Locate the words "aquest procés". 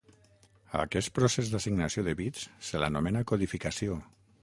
0.83-1.53